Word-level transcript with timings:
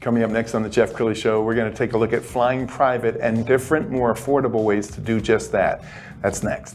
Coming 0.00 0.22
up 0.22 0.30
next 0.30 0.54
on 0.54 0.62
the 0.62 0.70
Jeff 0.70 0.94
Crilley 0.94 1.14
Show, 1.14 1.42
we're 1.42 1.54
going 1.54 1.70
to 1.70 1.76
take 1.76 1.92
a 1.92 1.98
look 1.98 2.14
at 2.14 2.22
flying 2.22 2.66
private 2.66 3.18
and 3.20 3.44
different, 3.46 3.90
more 3.90 4.14
affordable 4.14 4.64
ways 4.64 4.90
to 4.92 5.00
do 5.00 5.20
just 5.20 5.52
that. 5.52 5.84
That's 6.22 6.42
next. 6.42 6.74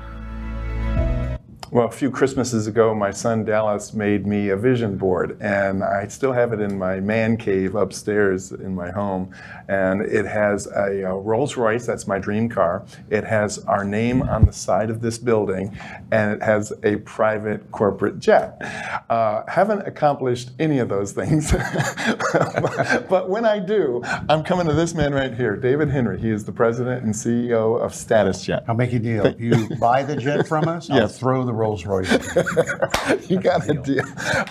Well, 1.73 1.87
a 1.87 1.91
few 1.91 2.11
Christmases 2.11 2.67
ago, 2.67 2.93
my 2.93 3.11
son 3.11 3.45
Dallas 3.45 3.93
made 3.93 4.27
me 4.27 4.49
a 4.49 4.57
vision 4.57 4.97
board, 4.97 5.37
and 5.39 5.85
I 5.85 6.05
still 6.07 6.33
have 6.33 6.51
it 6.51 6.59
in 6.59 6.77
my 6.77 6.99
man 6.99 7.37
cave 7.37 7.75
upstairs 7.75 8.51
in 8.51 8.75
my 8.75 8.91
home. 8.91 9.33
And 9.69 10.01
it 10.01 10.25
has 10.25 10.67
a, 10.67 11.09
uh, 11.09 11.13
Rolls 11.13 11.55
Royce, 11.55 11.85
that's 11.85 12.07
my 12.07 12.19
dream 12.19 12.49
car. 12.49 12.83
It 13.09 13.23
has 13.23 13.59
our 13.59 13.85
name 13.85 14.21
on 14.21 14.43
the 14.43 14.51
side 14.51 14.89
of 14.89 14.99
this 14.99 15.17
building, 15.17 15.79
and 16.11 16.33
it 16.33 16.43
has 16.43 16.73
a 16.83 16.97
private 16.97 17.71
corporate 17.71 18.19
jet. 18.19 18.61
Uh, 19.09 19.43
haven't 19.47 19.87
accomplished 19.87 20.49
any 20.59 20.79
of 20.79 20.89
those 20.89 21.13
things, 21.13 21.53
but, 21.53 23.05
but 23.09 23.29
when 23.29 23.45
I 23.45 23.59
do, 23.59 24.01
I'm 24.27 24.43
coming 24.43 24.67
to 24.67 24.73
this 24.73 24.93
man 24.93 25.13
right 25.13 25.33
here, 25.33 25.55
David 25.55 25.89
Henry. 25.89 26.19
He 26.19 26.31
is 26.31 26.43
the 26.43 26.51
president 26.51 27.05
and 27.05 27.13
CEO 27.13 27.79
of 27.79 27.95
Status 27.95 28.43
Jet. 28.43 28.65
I'll 28.67 28.75
make 28.75 28.91
you 28.91 28.99
a 28.99 29.01
deal. 29.01 29.35
You 29.39 29.73
buy 29.77 30.03
the 30.03 30.17
jet 30.17 30.49
from 30.49 30.67
us, 30.67 30.89
I'll 30.89 31.07
throw 31.07 31.45
the 31.45 31.60
Rolls 31.61 31.85
Royce. 31.85 32.09
you 33.29 33.39
got 33.39 33.69
a 33.69 33.75
deal. 33.75 34.03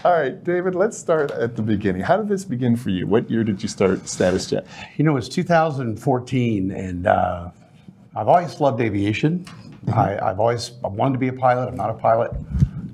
All 0.05 0.13
right, 0.13 0.43
David, 0.45 0.77
let's 0.77 0.97
start 0.97 1.33
at 1.33 1.57
the 1.57 1.63
beginning. 1.63 2.03
How 2.03 2.17
did 2.17 2.29
this 2.29 2.45
begin 2.45 2.77
for 2.77 2.91
you? 2.91 3.09
What 3.09 3.29
year 3.29 3.43
did 3.43 3.61
you 3.65 3.69
start 3.69 4.09
Status 4.09 4.47
Jet? 4.47 4.65
You 4.97 5.05
know, 5.05 5.17
it's 5.17 5.29
2014, 5.29 6.71
and 6.71 7.07
uh, 7.09 7.51
I've 8.15 8.29
always 8.29 8.61
loved 8.61 8.81
aviation. 8.81 9.45
I, 9.93 10.21
I've 10.21 10.39
always 10.39 10.71
I 10.85 10.87
wanted 10.87 11.15
to 11.15 11.19
be 11.19 11.27
a 11.27 11.33
pilot. 11.33 11.67
I'm 11.67 11.77
not 11.77 11.91
a 11.91 11.95
pilot. 11.95 12.31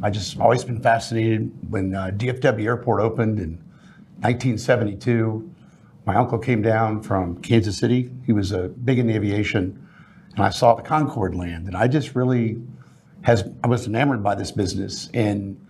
I 0.02 0.08
just 0.08 0.40
always 0.40 0.64
been 0.64 0.80
fascinated. 0.80 1.52
When 1.70 1.94
uh, 1.94 2.10
DFW 2.14 2.64
Airport 2.64 3.02
opened 3.02 3.38
in 3.38 3.58
1972, 4.22 5.52
my 6.06 6.16
uncle 6.16 6.38
came 6.38 6.62
down 6.62 7.02
from 7.02 7.36
Kansas 7.42 7.76
City. 7.76 8.10
He 8.24 8.32
was 8.32 8.50
uh, 8.50 8.68
big 8.82 8.98
in 8.98 9.10
aviation, 9.10 9.86
and 10.34 10.42
I 10.42 10.48
saw 10.48 10.74
the 10.74 10.82
Concorde 10.82 11.34
land, 11.34 11.66
and 11.66 11.76
I 11.76 11.86
just 11.86 12.14
really 12.14 12.62
has 13.26 13.42
I 13.64 13.66
was 13.66 13.88
enamored 13.88 14.22
by 14.22 14.36
this 14.36 14.52
business, 14.52 15.10
and 15.12 15.60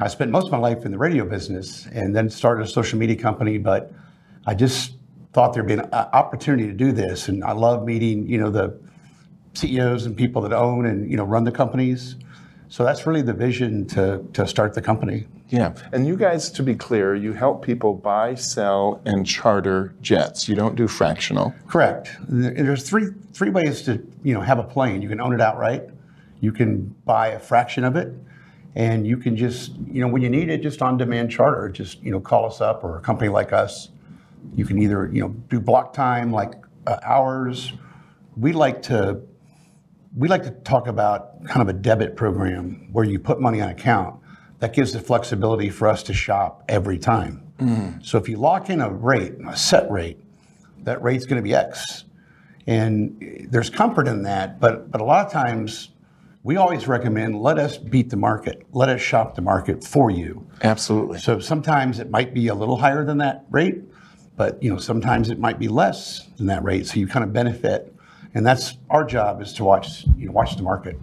I 0.00 0.08
spent 0.08 0.30
most 0.30 0.46
of 0.46 0.52
my 0.52 0.58
life 0.58 0.86
in 0.86 0.90
the 0.90 0.96
radio 0.96 1.26
business, 1.26 1.84
and 1.92 2.16
then 2.16 2.30
started 2.30 2.64
a 2.64 2.66
social 2.66 2.98
media 2.98 3.14
company. 3.14 3.58
But 3.58 3.92
I 4.46 4.54
just 4.54 4.94
thought 5.34 5.52
there'd 5.52 5.66
be 5.66 5.74
an 5.74 5.80
uh, 5.80 6.08
opportunity 6.14 6.66
to 6.66 6.72
do 6.72 6.92
this, 6.92 7.28
and 7.28 7.44
I 7.44 7.52
love 7.52 7.84
meeting 7.84 8.26
you 8.26 8.38
know 8.38 8.48
the 8.48 8.80
CEOs 9.52 10.06
and 10.06 10.16
people 10.16 10.40
that 10.42 10.54
own 10.54 10.86
and 10.86 11.10
you 11.10 11.18
know 11.18 11.24
run 11.24 11.44
the 11.44 11.52
companies. 11.52 12.16
So 12.70 12.84
that's 12.84 13.06
really 13.06 13.20
the 13.20 13.34
vision 13.34 13.86
to 13.88 14.26
to 14.32 14.46
start 14.46 14.72
the 14.72 14.80
company. 14.80 15.26
Yeah, 15.50 15.74
and 15.92 16.06
you 16.06 16.16
guys, 16.16 16.50
to 16.52 16.62
be 16.62 16.74
clear, 16.74 17.14
you 17.14 17.34
help 17.34 17.62
people 17.62 17.92
buy, 17.92 18.34
sell, 18.34 19.02
and 19.04 19.26
charter 19.26 19.94
jets. 20.00 20.48
You 20.48 20.54
don't 20.54 20.74
do 20.74 20.88
fractional. 20.88 21.52
Correct. 21.68 22.16
There's 22.30 22.88
three 22.88 23.08
three 23.34 23.50
ways 23.50 23.82
to 23.82 24.02
you 24.22 24.32
know 24.32 24.40
have 24.40 24.58
a 24.58 24.64
plane. 24.64 25.02
You 25.02 25.10
can 25.10 25.20
own 25.20 25.34
it 25.34 25.42
outright. 25.42 25.90
You 26.44 26.52
can 26.52 26.94
buy 27.06 27.28
a 27.28 27.38
fraction 27.38 27.84
of 27.84 27.96
it, 27.96 28.12
and 28.74 29.06
you 29.06 29.16
can 29.16 29.34
just 29.34 29.72
you 29.90 30.02
know 30.02 30.08
when 30.08 30.20
you 30.20 30.28
need 30.28 30.50
it, 30.50 30.62
just 30.62 30.82
on 30.82 30.98
demand 30.98 31.30
charter. 31.30 31.70
Just 31.70 32.02
you 32.02 32.12
know 32.12 32.20
call 32.20 32.44
us 32.44 32.60
up 32.60 32.84
or 32.84 32.98
a 32.98 33.00
company 33.00 33.30
like 33.30 33.52
us. 33.52 33.88
You 34.54 34.66
can 34.66 34.78
either 34.78 35.08
you 35.10 35.22
know 35.22 35.30
do 35.48 35.58
block 35.58 35.94
time 35.94 36.30
like 36.30 36.52
uh, 36.86 36.98
hours. 37.02 37.72
We 38.36 38.52
like 38.52 38.82
to 38.82 39.22
we 40.14 40.28
like 40.28 40.42
to 40.42 40.50
talk 40.50 40.86
about 40.86 41.42
kind 41.46 41.62
of 41.62 41.68
a 41.74 41.78
debit 41.78 42.14
program 42.14 42.88
where 42.92 43.06
you 43.06 43.18
put 43.18 43.40
money 43.40 43.62
on 43.62 43.70
account 43.70 44.20
that 44.58 44.74
gives 44.74 44.92
the 44.92 45.00
flexibility 45.00 45.70
for 45.70 45.88
us 45.88 46.02
to 46.04 46.12
shop 46.14 46.62
every 46.68 46.98
time. 46.98 47.40
So 48.02 48.18
if 48.18 48.28
you 48.28 48.36
lock 48.36 48.68
in 48.68 48.80
a 48.80 48.90
rate, 48.90 49.34
a 49.48 49.56
set 49.56 49.90
rate, 49.90 50.18
that 50.82 51.02
rate's 51.02 51.24
going 51.24 51.36
to 51.36 51.42
be 51.42 51.54
X. 51.54 52.04
And 52.66 53.46
there's 53.50 53.70
comfort 53.70 54.08
in 54.08 54.22
that, 54.24 54.60
but 54.60 54.90
but 54.90 55.00
a 55.00 55.04
lot 55.04 55.24
of 55.26 55.32
times 55.32 55.90
we 56.44 56.56
always 56.56 56.86
recommend 56.86 57.40
let 57.40 57.58
us 57.58 57.78
beat 57.78 58.10
the 58.10 58.16
market. 58.16 58.64
Let 58.72 58.90
us 58.90 59.00
shop 59.00 59.34
the 59.34 59.42
market 59.42 59.82
for 59.82 60.10
you. 60.10 60.46
Absolutely. 60.62 61.18
So 61.18 61.40
sometimes 61.40 61.98
it 61.98 62.10
might 62.10 62.34
be 62.34 62.48
a 62.48 62.54
little 62.54 62.76
higher 62.76 63.04
than 63.04 63.18
that 63.18 63.46
rate, 63.50 63.82
but 64.36 64.62
you 64.62 64.70
know 64.70 64.78
sometimes 64.78 65.30
it 65.30 65.40
might 65.40 65.58
be 65.58 65.68
less 65.68 66.28
than 66.36 66.46
that 66.46 66.62
rate. 66.62 66.86
So 66.86 67.00
you 67.00 67.08
kind 67.08 67.24
of 67.24 67.32
benefit, 67.32 67.92
and 68.34 68.46
that's 68.46 68.76
our 68.90 69.04
job 69.04 69.40
is 69.40 69.54
to 69.54 69.64
watch 69.64 70.06
you 70.18 70.26
know 70.26 70.32
watch 70.32 70.56
the 70.56 70.62
market. 70.62 70.96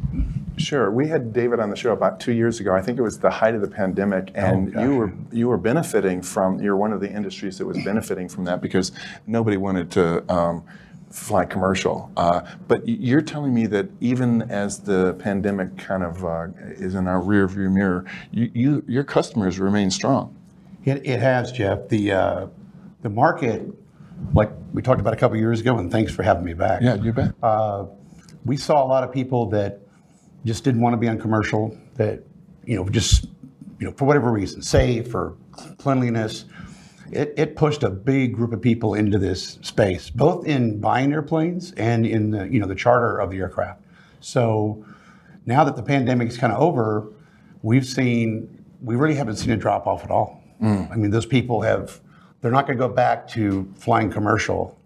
Sure. 0.57 0.91
We 0.91 1.07
had 1.07 1.33
David 1.33 1.59
on 1.59 1.71
the 1.71 1.75
show 1.75 1.91
about 1.91 2.19
two 2.19 2.33
years 2.33 2.59
ago. 2.59 2.75
I 2.75 2.81
think 2.81 2.99
it 2.99 3.01
was 3.01 3.17
the 3.17 3.31
height 3.31 3.55
of 3.55 3.61
the 3.61 3.67
pandemic, 3.67 4.29
and 4.35 4.71
gosh, 4.71 4.83
you 4.83 4.95
were 4.95 5.13
you 5.31 5.47
were 5.47 5.57
benefiting 5.57 6.21
from. 6.21 6.61
You're 6.61 6.77
one 6.77 6.93
of 6.93 7.01
the 7.01 7.11
industries 7.11 7.57
that 7.57 7.65
was 7.65 7.83
benefiting 7.83 8.29
from 8.29 8.43
that 8.43 8.61
because 8.61 8.91
nobody 9.25 9.57
wanted 9.57 9.89
to 9.91 10.31
um, 10.31 10.63
fly 11.11 11.45
commercial. 11.45 12.11
Uh, 12.17 12.41
but 12.67 12.87
you're 12.87 13.21
telling 13.21 13.53
me 13.53 13.67
that 13.67 13.89
even 13.99 14.43
as 14.43 14.79
the 14.79 15.13
pandemic 15.15 15.77
kind 15.77 16.03
of 16.03 16.25
uh, 16.25 16.47
is 16.57 16.95
in 16.95 17.07
our 17.07 17.21
rear 17.21 17.47
view 17.47 17.69
mirror, 17.69 18.05
you, 18.31 18.51
you 18.53 18.83
your 18.87 19.03
customers 19.03 19.59
remain 19.59 19.91
strong. 19.91 20.35
It, 20.83 21.05
it 21.05 21.19
has, 21.19 21.51
Jeff. 21.51 21.89
The 21.89 22.11
uh, 22.11 22.47
the 23.01 23.09
market, 23.09 23.63
like 24.33 24.51
we 24.73 24.81
talked 24.81 25.01
about 25.01 25.13
a 25.13 25.17
couple 25.17 25.37
years 25.37 25.59
ago, 25.59 25.77
and 25.77 25.91
thanks 25.91 26.13
for 26.13 26.23
having 26.23 26.43
me 26.43 26.53
back. 26.53 26.81
Yeah, 26.81 26.95
you 26.95 27.13
bet. 27.13 27.33
Uh, 27.43 27.85
we 28.45 28.57
saw 28.57 28.83
a 28.83 28.87
lot 28.87 29.03
of 29.03 29.11
people 29.11 29.47
that 29.49 29.81
just 30.45 30.63
didn't 30.63 30.81
want 30.81 30.93
to 30.93 30.97
be 30.97 31.07
on 31.07 31.19
commercial. 31.19 31.77
That 31.95 32.23
you 32.65 32.75
know, 32.75 32.89
just 32.89 33.25
you 33.79 33.87
know, 33.87 33.91
for 33.91 34.05
whatever 34.05 34.31
reason, 34.31 34.61
safe 34.61 35.13
or 35.13 35.35
cleanliness. 35.77 36.45
It, 37.11 37.33
it 37.37 37.55
pushed 37.55 37.83
a 37.83 37.89
big 37.89 38.33
group 38.33 38.53
of 38.53 38.61
people 38.61 38.93
into 38.93 39.17
this 39.17 39.59
space, 39.61 40.09
both 40.09 40.45
in 40.45 40.79
buying 40.79 41.11
airplanes 41.11 41.71
and 41.73 42.05
in 42.05 42.31
the 42.31 42.47
you 42.47 42.59
know 42.59 42.67
the 42.67 42.75
charter 42.75 43.17
of 43.17 43.31
the 43.31 43.37
aircraft. 43.39 43.81
So 44.19 44.85
now 45.45 45.63
that 45.63 45.75
the 45.75 45.83
pandemic 45.83 46.29
is 46.29 46.37
kind 46.37 46.53
of 46.53 46.61
over, 46.61 47.07
we've 47.63 47.85
seen 47.85 48.63
we 48.81 48.95
really 48.95 49.15
haven't 49.15 49.35
seen 49.37 49.51
a 49.51 49.57
drop 49.57 49.87
off 49.87 50.03
at 50.03 50.11
all. 50.11 50.43
Hmm. 50.59 50.83
I 50.91 50.95
mean, 50.95 51.11
those 51.11 51.25
people 51.25 51.61
have 51.61 51.99
they're 52.41 52.51
not 52.51 52.65
going 52.65 52.77
to 52.77 52.87
go 52.87 52.91
back 52.93 53.27
to 53.29 53.71
flying 53.75 54.11
commercial 54.11 54.77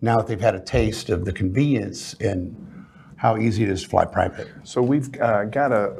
now 0.00 0.18
that 0.18 0.26
they've 0.26 0.40
had 0.40 0.54
a 0.54 0.60
taste 0.60 1.08
of 1.08 1.24
the 1.24 1.32
convenience 1.32 2.14
and 2.20 2.75
how 3.16 3.38
easy 3.38 3.62
it 3.62 3.70
is 3.70 3.82
to 3.82 3.88
fly 3.88 4.04
private. 4.04 4.48
So 4.62 4.82
we've 4.82 5.08
uh, 5.20 5.44
got 5.44 5.72
a, 5.72 5.92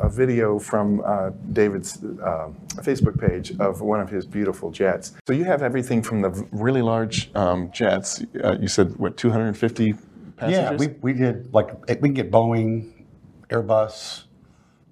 a 0.00 0.08
video 0.08 0.58
from 0.58 1.00
uh, 1.04 1.30
David's 1.52 2.02
uh, 2.04 2.50
Facebook 2.76 3.18
page 3.18 3.58
of 3.60 3.80
one 3.80 4.00
of 4.00 4.10
his 4.10 4.26
beautiful 4.26 4.70
jets. 4.70 5.14
So 5.26 5.32
you 5.32 5.44
have 5.44 5.62
everything 5.62 6.02
from 6.02 6.20
the 6.20 6.30
really 6.50 6.82
large 6.82 7.30
um, 7.34 7.70
jets. 7.72 8.22
Uh, 8.42 8.56
you 8.60 8.68
said 8.68 8.96
what 8.96 9.16
250 9.16 9.94
passengers? 10.36 10.52
Yeah, 10.52 10.76
we, 10.76 10.88
we 11.00 11.12
did 11.12 11.54
like 11.54 11.88
we 11.88 11.94
can 11.94 12.14
get 12.14 12.30
Boeing, 12.30 13.04
Airbus. 13.50 14.24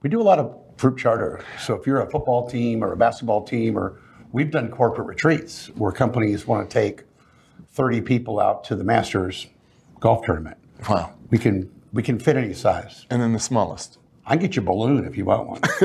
We 0.03 0.11
do 0.11 0.21
a 0.21 0.23
lot 0.23 0.39
of 0.39 0.77
group 0.77 0.99
charter. 0.99 1.45
So 1.61 1.75
if 1.75 1.87
you're 1.87 2.01
a 2.01 2.11
football 2.11 2.49
team 2.49 2.83
or 2.83 2.93
a 2.93 2.97
basketball 2.97 3.45
team, 3.45 3.77
or 3.77 4.01
we've 4.33 4.51
done 4.51 4.71
corporate 4.71 5.07
retreats 5.07 5.69
where 5.77 5.93
companies 5.93 6.47
want 6.47 6.69
to 6.69 6.73
take 6.73 7.03
30 7.73 8.01
people 8.03 8.39
out 8.39 8.65
to 8.65 8.77
the 8.77 8.85
Masters 8.85 9.47
golf 10.01 10.25
tournament. 10.25 10.59
Wow. 10.89 11.15
We 11.33 11.39
can 11.39 11.69
we 11.93 12.05
can 12.05 12.21
fit 12.21 12.37
any 12.37 12.55
size. 12.55 13.07
And 13.11 13.21
then 13.21 13.33
the 13.33 13.41
smallest. 13.41 13.99
I 14.25 14.37
can 14.37 14.43
get 14.43 14.55
you 14.55 14.63
a 14.63 14.65
balloon 14.65 15.05
if 15.05 15.17
you 15.17 15.25
want 15.25 15.49
one. 15.49 15.61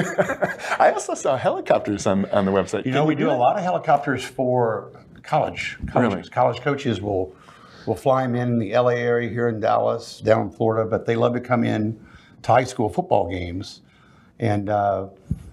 I 0.79 0.91
also 0.93 1.15
saw 1.15 1.35
helicopters 1.37 2.05
on, 2.05 2.25
on 2.25 2.45
the 2.45 2.51
website. 2.51 2.85
You 2.85 2.91
know, 2.91 2.99
Can 2.99 3.07
we 3.07 3.15
do 3.15 3.31
a 3.31 3.33
lot 3.33 3.57
of 3.57 3.63
helicopters 3.63 4.23
for 4.23 4.91
college. 5.23 5.79
Colleges. 5.87 6.15
Really? 6.17 6.29
College 6.29 6.61
coaches 6.61 7.01
will 7.01 7.35
We'll 7.87 7.95
fly 7.95 8.23
them 8.23 8.35
in 8.35 8.59
the 8.59 8.73
LA 8.73 8.89
area 8.89 9.29
here 9.29 9.47
in 9.47 9.61
Dallas, 9.61 10.19
down 10.19 10.47
in 10.47 10.51
Florida, 10.51 10.87
but 10.87 11.05
they 11.05 11.15
love 11.15 11.33
to 11.35 11.39
come 11.39 11.63
in 11.63 11.97
to 12.43 12.51
high 12.51 12.65
school 12.65 12.89
football 12.89 13.29
games 13.29 13.79
and 14.39 14.69
uh, 14.69 15.07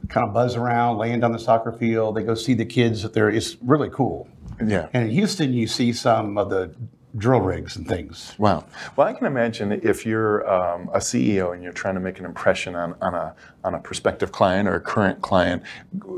kind 0.08 0.26
of 0.26 0.34
buzz 0.34 0.56
around, 0.56 0.98
land 0.98 1.22
on 1.22 1.30
the 1.30 1.38
soccer 1.38 1.70
field. 1.70 2.16
They 2.16 2.24
go 2.24 2.34
see 2.34 2.54
the 2.54 2.64
kids 2.64 3.02
that 3.02 3.12
there. 3.12 3.30
It's 3.30 3.56
really 3.62 3.88
cool. 3.88 4.28
Yeah. 4.66 4.88
And 4.92 5.04
in 5.04 5.10
Houston, 5.10 5.52
you 5.52 5.68
see 5.68 5.92
some 5.92 6.36
of 6.36 6.50
the 6.50 6.74
drill 7.16 7.40
rigs 7.40 7.76
and 7.76 7.86
things. 7.86 8.34
Wow. 8.38 8.64
Well, 8.96 9.06
I 9.06 9.12
can 9.12 9.26
imagine 9.26 9.72
if 9.72 10.04
you're 10.04 10.48
um, 10.50 10.88
a 10.92 10.98
CEO 10.98 11.54
and 11.54 11.62
you're 11.62 11.72
trying 11.72 11.94
to 11.94 12.00
make 12.00 12.18
an 12.18 12.24
impression 12.24 12.74
on, 12.74 12.94
on 13.00 13.14
a 13.14 13.34
on 13.62 13.74
a 13.74 13.78
prospective 13.78 14.32
client 14.32 14.68
or 14.68 14.74
a 14.74 14.80
current 14.80 15.22
client, 15.22 15.62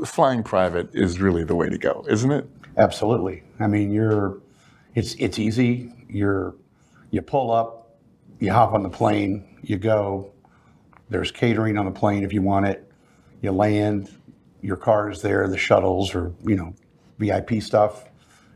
flying 0.05 0.43
private 0.43 0.89
is 0.93 1.19
really 1.19 1.43
the 1.43 1.55
way 1.55 1.69
to 1.69 1.77
go, 1.77 2.05
isn't 2.09 2.31
it? 2.31 2.49
Absolutely. 2.77 3.43
I 3.59 3.67
mean, 3.67 3.91
you're 3.91 4.39
it's 4.95 5.13
it's 5.15 5.39
easy. 5.39 5.93
You're 6.09 6.55
you 7.11 7.21
pull 7.21 7.51
up, 7.51 7.97
you 8.39 8.51
hop 8.51 8.73
on 8.73 8.83
the 8.83 8.89
plane, 8.89 9.59
you 9.61 9.77
go. 9.77 10.31
There's 11.09 11.31
catering 11.31 11.77
on 11.77 11.85
the 11.85 11.91
plane 11.91 12.23
if 12.23 12.33
you 12.33 12.41
want 12.41 12.65
it. 12.65 12.91
You 13.41 13.51
land, 13.51 14.09
your 14.61 14.75
car 14.75 15.09
is 15.09 15.21
there, 15.21 15.47
the 15.47 15.57
shuttles 15.57 16.15
or 16.15 16.33
you 16.43 16.55
know 16.55 16.73
VIP 17.19 17.61
stuff, 17.61 18.05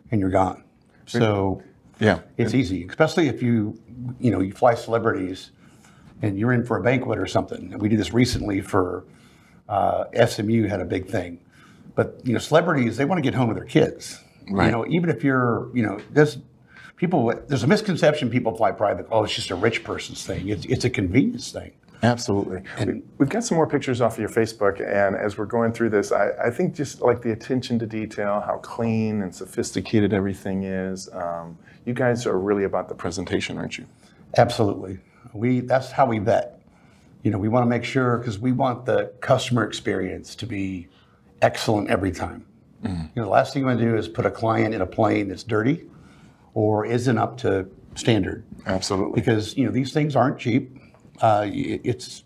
and 0.09 0.19
you're 0.19 0.31
gone. 0.31 0.63
So 1.05 1.61
Yeah. 2.01 2.19
it's 2.38 2.53
easy, 2.53 2.86
especially 2.88 3.27
if 3.27 3.42
you 3.42 3.80
you 4.19 4.31
know 4.31 4.42
you 4.42 4.51
fly 4.51 4.74
celebrities 4.75 5.51
and 6.21 6.38
you're 6.38 6.51
in 6.53 6.65
for 6.65 6.77
a 6.77 6.81
banquet 6.83 7.18
or 7.19 7.27
something. 7.27 7.71
And 7.74 7.81
we 7.81 7.88
did 7.89 8.00
this 8.00 8.13
recently 8.13 8.59
for 8.62 9.06
uh, 9.69 10.06
SMU 10.25 10.68
had 10.68 10.81
a 10.81 10.86
big 10.86 11.07
thing, 11.07 11.39
but 11.95 12.19
you 12.24 12.33
know 12.33 12.39
celebrities 12.39 12.98
they 12.98 13.06
want 13.06 13.19
to 13.19 13.24
get 13.24 13.33
home 13.36 13.48
with 13.48 13.57
their 13.57 13.65
kids. 13.65 14.19
Right. 14.50 14.65
You 14.65 14.71
know, 14.71 14.86
even 14.88 15.09
if 15.09 15.24
you're 15.24 15.69
you 15.75 15.83
know 15.83 16.00
there's 16.12 16.39
people 16.98 17.31
there's 17.48 17.63
a 17.63 17.68
misconception 17.68 18.30
people 18.30 18.56
fly 18.56 18.71
private. 18.71 19.06
Oh, 19.12 19.24
it's 19.24 19.36
just 19.36 19.51
a 19.51 19.56
rich 19.56 19.83
person's 19.83 20.25
thing. 20.25 20.50
It's 20.50 20.65
it's 20.65 20.86
a 20.86 20.89
convenience 20.89 21.51
thing. 21.51 21.71
Absolutely. 22.03 22.63
We- 22.83 23.03
We've 23.19 23.30
got 23.30 23.44
some 23.44 23.56
more 23.57 23.68
pictures 23.68 24.01
off 24.01 24.13
of 24.13 24.19
your 24.19 24.30
Facebook, 24.30 24.80
and 24.81 25.15
as 25.15 25.38
we're 25.38 25.45
going 25.45 25.71
through 25.71 25.92
this, 25.92 26.12
I, 26.12 26.31
I 26.45 26.50
think 26.50 26.74
just 26.74 27.00
like 27.01 27.21
the 27.21 27.31
attention 27.31 27.77
to 27.77 27.86
detail, 27.86 28.42
how 28.44 28.57
clean 28.57 29.21
and 29.21 29.33
sophisticated 29.36 30.12
everything 30.12 30.63
is. 30.63 31.07
Um, 31.13 31.59
you 31.86 31.94
guys 31.94 32.25
are 32.25 32.38
really 32.38 32.63
about 32.63 32.89
the 32.89 32.95
presentation, 32.95 33.57
aren't 33.57 33.78
you? 33.78 33.86
Absolutely. 34.38 35.00
We 35.33 35.62
that's 35.62 35.92
how 35.92 36.06
we 36.06 36.19
vet. 36.19 36.62
You 37.24 37.31
know, 37.31 37.38
we 37.38 37.50
want 37.50 37.63
to 37.66 37.69
make 37.69 37.83
sure 37.83 38.18
because 38.18 38.39
we 38.39 38.51
want 38.51 38.86
the 38.86 39.12
customer 39.22 39.63
experience 39.63 40.36
to 40.36 40.45
be 40.45 40.88
excellent 41.42 41.89
every 41.89 42.12
time. 42.12 42.45
You 42.83 42.89
know, 43.16 43.24
the 43.25 43.30
last 43.30 43.54
thing 43.54 43.62
you 43.62 43.68
want 43.68 43.78
to 43.78 43.86
do 43.86 43.95
is 43.95 44.07
put 44.07 44.25
a 44.25 44.31
client 44.31 44.74
in 44.74 44.81
a 44.81 44.88
plane 44.88 45.28
that's 45.28 45.44
dirty 45.44 45.86
or 46.56 46.83
isn't 46.83 47.16
up 47.19 47.38
to 47.38 47.68
standard 47.94 48.44
Absolutely. 48.66 49.22
because 49.22 49.56
you 49.56 49.66
know 49.66 49.72
these 49.72 49.94
things 49.94 50.16
aren't 50.16 50.39
cheap. 50.39 50.80
Uh, 51.22 51.45
it's 51.51 52.24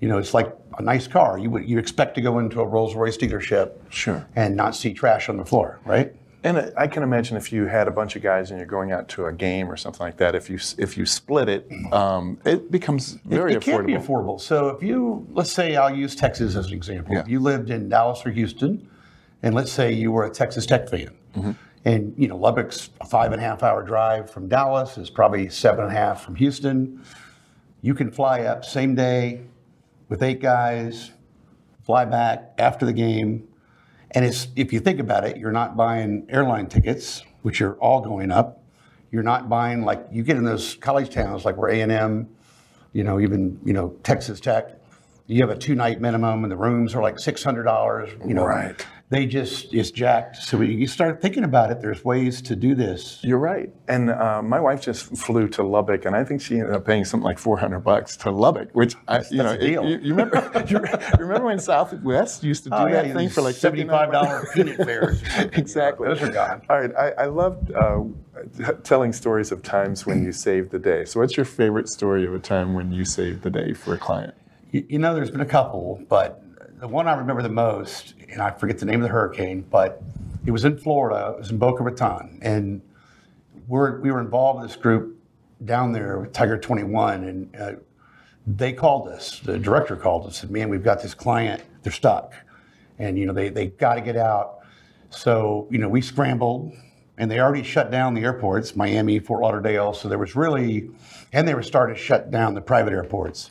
you 0.00 0.08
know 0.08 0.16
it's 0.16 0.32
like 0.32 0.50
a 0.78 0.82
nice 0.82 1.06
car. 1.06 1.36
You 1.38 1.50
would 1.50 1.68
you 1.68 1.76
expect 1.78 2.14
to 2.14 2.22
go 2.22 2.38
into 2.38 2.60
a 2.62 2.66
Rolls 2.66 2.94
Royce 2.94 3.18
dealership 3.18 3.72
Sure. 3.90 4.26
and 4.34 4.56
not 4.56 4.74
see 4.74 4.94
trash 4.94 5.28
on 5.28 5.36
the 5.36 5.44
floor, 5.44 5.78
right? 5.84 6.14
And 6.44 6.72
I- 6.76 6.88
can 6.88 7.02
imagine 7.04 7.36
if 7.36 7.52
you 7.52 7.66
had 7.66 7.86
a 7.86 7.90
bunch 7.92 8.16
of 8.16 8.22
guys 8.22 8.50
and 8.50 8.58
you're 8.58 8.66
going 8.66 8.90
out 8.90 9.08
to 9.10 9.26
a 9.26 9.32
game 9.32 9.70
or 9.70 9.76
something 9.76 10.04
like 10.04 10.16
that, 10.16 10.34
if 10.34 10.50
you 10.50 10.58
if 10.76 10.96
you 10.96 11.06
split 11.06 11.48
it, 11.48 11.70
um, 11.92 12.38
it 12.44 12.70
becomes 12.70 13.12
very 13.24 13.52
it, 13.52 13.56
it 13.58 13.62
can 13.62 13.86
be 13.86 13.92
affordable. 13.94 14.06
affordable. 14.36 14.40
So 14.40 14.68
if 14.70 14.82
you, 14.82 15.26
let's 15.32 15.52
say, 15.52 15.76
I'll 15.76 15.94
use 15.94 16.16
Texas 16.16 16.56
as 16.56 16.66
an 16.66 16.72
example. 16.72 17.14
Yeah. 17.14 17.20
If 17.20 17.28
you 17.28 17.38
lived 17.38 17.70
in 17.70 17.88
Dallas 17.88 18.26
or 18.26 18.30
Houston, 18.30 18.88
and 19.44 19.54
let's 19.54 19.70
say 19.70 19.92
you 19.92 20.10
were 20.10 20.24
a 20.24 20.30
Texas 20.30 20.66
Tech 20.66 20.88
fan, 20.88 21.10
Mm-hmm. 21.36 21.52
and 21.86 22.12
you 22.18 22.28
know 22.28 22.36
Lubbock's 22.36 22.90
a 23.00 23.06
five 23.06 23.32
and 23.32 23.40
a 23.40 23.44
half 23.44 23.62
hour 23.62 23.82
drive 23.82 24.28
from 24.30 24.48
Dallas 24.48 24.98
is 24.98 25.08
probably 25.10 25.48
seven 25.48 25.84
and 25.84 25.92
a 25.92 25.96
half 25.96 26.22
from 26.24 26.34
Houston. 26.34 27.02
You 27.80 27.94
can 27.94 28.10
fly 28.10 28.42
up 28.42 28.64
same 28.64 28.94
day 28.94 29.40
with 30.08 30.22
eight 30.22 30.40
guys, 30.42 31.12
fly 31.84 32.04
back 32.04 32.52
after 32.58 32.84
the 32.84 32.92
game, 32.92 33.48
and 34.14 34.24
it's 34.24 34.48
if 34.56 34.72
you 34.72 34.80
think 34.80 35.00
about 35.00 35.24
it, 35.24 35.36
you're 35.36 35.52
not 35.52 35.76
buying 35.76 36.26
airline 36.28 36.66
tickets, 36.66 37.22
which 37.42 37.60
are 37.60 37.74
all 37.74 38.00
going 38.00 38.30
up. 38.30 38.62
You're 39.10 39.22
not 39.22 39.48
buying 39.48 39.82
like 39.82 40.06
you 40.10 40.22
get 40.22 40.36
in 40.36 40.44
those 40.44 40.74
college 40.76 41.10
towns 41.10 41.44
like 41.44 41.56
where 41.56 41.70
A 41.70 41.80
and 41.80 41.92
M, 41.92 42.28
you 42.92 43.04
know, 43.04 43.20
even 43.20 43.60
you 43.64 43.72
know 43.72 43.96
Texas 44.02 44.40
Tech. 44.40 44.78
You 45.26 45.40
have 45.46 45.50
a 45.50 45.58
two 45.58 45.74
night 45.74 46.00
minimum, 46.00 46.44
and 46.44 46.50
the 46.50 46.56
rooms 46.56 46.94
are 46.94 47.02
like 47.02 47.18
six 47.18 47.42
hundred 47.42 47.64
dollars. 47.64 48.10
You 48.26 48.34
know, 48.34 48.44
Right. 48.44 48.84
They 49.12 49.26
just 49.26 49.74
it's 49.74 49.90
jacked. 49.90 50.36
So 50.36 50.56
when 50.56 50.70
you 50.70 50.86
start 50.86 51.20
thinking 51.20 51.44
about 51.44 51.70
it, 51.70 51.82
there's 51.82 52.02
ways 52.02 52.40
to 52.42 52.56
do 52.56 52.74
this. 52.74 53.20
You're 53.22 53.38
right. 53.38 53.70
And 53.86 54.08
uh, 54.10 54.40
my 54.42 54.58
wife 54.58 54.80
just 54.80 55.04
flew 55.18 55.48
to 55.48 55.62
Lubbock, 55.62 56.06
and 56.06 56.16
I 56.16 56.24
think 56.24 56.40
she 56.40 56.58
ended 56.58 56.74
up 56.74 56.86
paying 56.86 57.04
something 57.04 57.24
like 57.24 57.38
400 57.38 57.80
bucks 57.80 58.16
to 58.18 58.30
Lubbock, 58.30 58.70
which 58.72 58.94
I, 59.06 59.22
you 59.30 59.36
know, 59.38 59.50
that's 59.50 59.62
deal. 59.62 59.84
it- 59.84 59.88
you, 59.90 59.98
you 59.98 60.14
remember, 60.14 60.64
you 60.66 60.78
remember 61.18 61.44
when 61.44 61.58
Southwest 61.58 62.42
used 62.42 62.64
to 62.64 62.70
do 62.70 62.76
that 62.90 63.12
thing 63.14 63.28
for 63.28 63.42
like 63.42 63.54
Oh, 63.56 63.58
seventy-five 63.58 64.10
dollar 64.12 64.46
$59? 64.46 64.54
peanut 64.54 64.76
fares. 64.78 65.22
Exactly. 65.52 66.08
Those 66.08 66.22
are 66.22 66.32
gone. 66.32 66.62
All 66.70 66.80
right. 66.80 66.96
I, 66.96 67.24
I 67.24 67.26
loved 67.26 67.70
uh, 67.72 68.00
telling 68.82 69.12
stories 69.12 69.52
of 69.52 69.62
times 69.62 70.06
when 70.06 70.24
you 70.24 70.32
saved 70.32 70.70
the 70.70 70.78
day. 70.78 71.04
So, 71.04 71.20
what's 71.20 71.36
your 71.36 71.44
favorite 71.44 71.88
story 71.88 72.24
of 72.26 72.32
a 72.34 72.38
time 72.38 72.72
when 72.74 72.92
you 72.92 73.04
saved 73.04 73.42
the 73.42 73.50
day 73.50 73.74
for 73.74 73.92
a 73.94 73.98
client? 73.98 74.34
You, 74.70 74.86
you 74.88 74.98
know, 74.98 75.14
there's 75.14 75.30
been 75.30 75.40
a 75.42 75.46
couple, 75.46 76.02
but 76.08 76.42
the 76.82 76.88
one 76.88 77.06
I 77.06 77.14
remember 77.14 77.42
the 77.42 77.48
most, 77.48 78.14
and 78.28 78.42
I 78.42 78.50
forget 78.50 78.76
the 78.76 78.86
name 78.86 78.96
of 78.96 79.02
the 79.02 79.12
hurricane, 79.12 79.64
but 79.70 80.02
it 80.44 80.50
was 80.50 80.64
in 80.64 80.76
Florida. 80.76 81.34
It 81.36 81.38
was 81.38 81.50
in 81.52 81.56
Boca 81.56 81.84
Raton, 81.84 82.40
and 82.42 82.82
we're, 83.68 84.00
we 84.00 84.10
were 84.10 84.20
involved 84.20 84.60
with 84.60 84.70
this 84.70 84.76
group 84.76 85.16
down 85.64 85.92
there 85.92 86.18
with 86.18 86.32
Tiger 86.32 86.58
21, 86.58 87.22
and 87.22 87.56
uh, 87.56 87.72
they 88.48 88.72
called 88.72 89.06
us. 89.06 89.38
The 89.38 89.60
director 89.60 89.94
called 89.94 90.22
us 90.22 90.26
and 90.26 90.34
said, 90.34 90.50
"Man, 90.50 90.68
we've 90.68 90.82
got 90.82 91.00
this 91.00 91.14
client. 91.14 91.62
They're 91.84 91.92
stuck, 91.92 92.34
and 92.98 93.16
you 93.16 93.26
know 93.26 93.32
they 93.32 93.48
they 93.48 93.66
got 93.68 93.94
to 93.94 94.00
get 94.00 94.16
out." 94.16 94.58
So 95.10 95.68
you 95.70 95.78
know 95.78 95.88
we 95.88 96.00
scrambled, 96.00 96.72
and 97.16 97.30
they 97.30 97.38
already 97.38 97.62
shut 97.62 97.92
down 97.92 98.14
the 98.14 98.22
airports, 98.22 98.74
Miami, 98.74 99.20
Fort 99.20 99.42
Lauderdale. 99.42 99.92
So 99.92 100.08
there 100.08 100.18
was 100.18 100.34
really, 100.34 100.90
and 101.32 101.46
they 101.46 101.54
were 101.54 101.62
starting 101.62 101.94
to 101.94 102.02
shut 102.02 102.32
down 102.32 102.54
the 102.54 102.60
private 102.60 102.92
airports. 102.92 103.50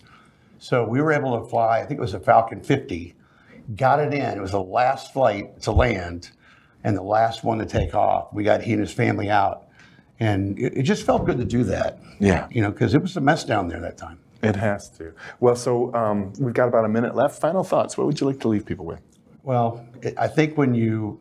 So 0.60 0.86
we 0.86 1.01
were 1.01 1.13
able 1.13 1.42
to 1.42 1.48
fly. 1.48 1.80
I 1.80 1.86
think 1.86 1.98
it 1.98 2.01
was 2.01 2.13
a 2.13 2.19
Falcon 2.19 2.62
50. 2.62 3.15
Got 3.75 4.00
it 4.00 4.13
in. 4.13 4.38
It 4.38 4.42
was 4.42 4.51
the 4.51 4.62
last 4.62 5.13
flight 5.13 5.62
to 5.62 5.72
land, 5.72 6.32
and 6.84 6.98
the 6.98 7.04
last 7.04 7.44
one 7.44 7.60
to 7.60 7.66
take 7.66 7.94
off. 7.94 8.34
We 8.34 8.44
got 8.44 8.62
he 8.62 8.72
and 8.74 8.82
his 8.82 8.92
family 8.92 9.30
out, 9.30 9.68
and 10.20 10.58
it, 10.58 10.78
it 10.78 10.84
just 10.84 11.06
felt 11.06 11.25
good 11.25 11.38
to 11.38 11.46
do 11.46 11.63
that. 11.66 12.00
Yeah. 12.20 12.48
You 12.51 12.62
know, 12.62 12.72
because 12.72 12.94
it 12.94 13.01
was 13.01 13.16
a 13.18 13.22
mess 13.22 13.44
down 13.44 13.68
there 13.68 13.80
that 13.80 13.98
time. 13.98 14.20
It 14.44 14.56
has 14.56 14.90
to. 14.98 15.13
Well, 15.40 15.56
so 15.56 15.94
um, 15.94 16.34
we've 16.40 16.54
got 16.54 16.68
about 16.68 16.86
a 16.86 16.90
minute 16.90 17.16
left. 17.16 17.40
Final 17.40 17.63
thoughts. 17.63 17.98
What 17.98 18.08
would 18.08 18.20
you 18.20 18.28
like 18.28 18.40
to 18.40 18.48
leave 18.48 18.66
people 18.66 18.86
with? 18.86 19.01
Well, 19.44 19.86
I 20.18 20.28
think 20.28 20.58
when 20.58 20.74
you, 20.74 21.20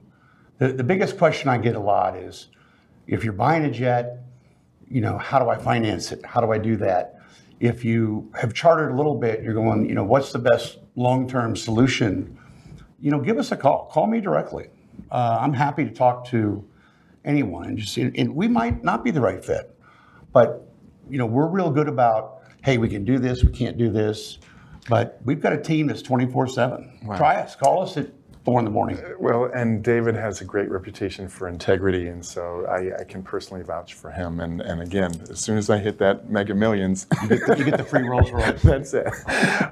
the, 0.59 0.69
the 0.73 0.85
biggest 0.85 1.19
question 1.19 1.49
I 1.49 1.59
get 1.59 1.77
a 1.77 1.81
lot 1.81 2.17
is 2.17 2.49
if 3.07 3.25
you're 3.25 3.33
buying 3.33 3.65
a 3.65 3.71
jet, 3.71 4.25
you 4.89 5.01
know, 5.01 5.19
how 5.19 5.39
do 5.39 5.49
I 5.49 5.57
finance 5.57 6.13
it? 6.13 6.25
How 6.25 6.41
do 6.41 6.51
I 6.53 6.59
do 6.59 6.77
that? 6.77 7.21
If 7.61 7.85
you 7.85 8.31
have 8.35 8.55
chartered 8.55 8.91
a 8.91 8.95
little 8.95 9.15
bit, 9.15 9.43
you're 9.43 9.55
going, 9.55 9.89
you 9.89 9.95
know, 9.95 10.05
what's 10.05 10.33
the 10.33 10.39
best 10.39 10.79
long 10.97 11.29
term 11.29 11.55
solution? 11.55 12.39
You 13.01 13.11
know, 13.11 13.21
give 13.21 13.39
us 13.39 13.53
a 13.53 13.57
call. 13.57 13.89
Call 13.93 14.07
me 14.07 14.21
directly. 14.21 14.69
Uh, 15.11 15.39
I'm 15.41 15.53
happy 15.53 15.85
to 15.85 15.91
talk 15.91 16.27
to 16.29 16.65
anyone 17.25 17.67
and 17.67 17.79
just, 17.79 17.97
and 17.97 18.35
we 18.35 18.49
might 18.49 18.83
not 18.85 19.05
be 19.05 19.11
the 19.11 19.21
right 19.21 19.45
fit, 19.45 19.75
but, 20.33 20.71
you 21.09 21.19
know, 21.19 21.27
we're 21.27 21.47
real 21.47 21.71
good 21.71 21.89
about, 21.89 22.43
hey, 22.63 22.79
we 22.79 22.89
can 22.89 23.05
do 23.05 23.19
this, 23.19 23.43
we 23.43 23.53
can't 23.53 23.77
do 23.77 23.91
this. 23.91 24.39
But 24.89 25.21
we've 25.25 25.41
got 25.41 25.53
a 25.53 25.61
team 25.61 25.87
that's 25.87 26.03
24 26.03 26.49
7. 26.49 27.01
Try 27.17 27.37
us. 27.37 27.55
Call 27.55 27.83
us 27.83 27.97
at 27.97 28.09
four 28.45 28.59
in 28.59 28.65
the 28.65 28.71
morning. 28.71 28.99
Well, 29.19 29.45
and 29.55 29.83
David 29.83 30.15
has 30.15 30.41
a 30.41 30.45
great 30.45 30.71
reputation 30.71 31.29
for 31.29 31.49
integrity, 31.49 32.09
and 32.09 32.25
so 32.25 32.65
I, 32.67 33.01
I 33.01 33.05
can 33.05 33.23
personally 33.23 33.63
vouch 33.63 33.95
for 33.95 34.11
him. 34.11 34.41
And, 34.41 34.61
and 34.61 34.81
again, 34.81 35.13
as 35.31 35.41
soon 35.41 35.59
as 35.59 35.69
I 35.71 35.79
hit 35.79 35.99
that 35.99 36.31
mega 36.31 36.55
millions, 36.55 37.07
You 37.23 37.29
get 37.29 37.47
the, 37.47 37.59
you 37.59 37.65
get 37.65 37.77
the 37.79 37.85
free 37.85 38.03
Rolls 38.03 38.31
Royce. 38.33 38.63
that's 38.63 38.95
it. 38.95 39.07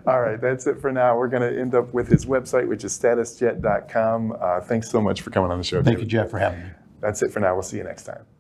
All 0.07 0.21
right, 0.21 0.41
that's 0.41 0.67
it 0.67 0.81
for 0.81 0.93
now. 0.93 1.17
We're 1.17 1.29
going 1.29 1.51
to 1.51 1.61
end 1.61 1.75
up 1.75 1.93
with 1.95 2.09
his 2.09 2.27
website, 2.27 2.69
which 2.69 2.85
is 2.85 2.97
statusjet.com. 2.99 4.37
Uh, 4.41 4.61
thanks 4.61 4.91
so 4.91 5.01
much 5.01 5.23
for 5.23 5.31
coming 5.31 5.51
on 5.51 5.59
the 5.59 5.65
show. 5.65 5.83
Thank 5.83 5.99
you, 6.01 6.07
Jeff, 6.07 6.31
for 6.31 6.39
having 6.39 6.61
me. 6.61 6.71
That's 7.01 7.23
it 7.23 7.33
for 7.33 7.41
now. 7.41 7.55
We'll 7.55 7.63
see 7.63 7.79
you 7.79 7.85
next 7.85 8.05
time. 8.05 8.38